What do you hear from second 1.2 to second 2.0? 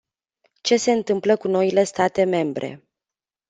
cu noile